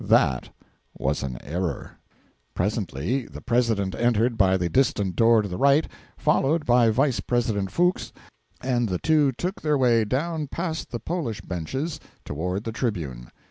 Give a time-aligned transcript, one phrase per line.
[0.03, 0.49] That
[0.97, 1.99] was an error.
[2.55, 7.69] Presently the President entered by the distant door to the right, followed by Vice President
[7.69, 8.11] Fuchs,
[8.63, 13.29] and the two took their way down past the Polish benches toward the tribune.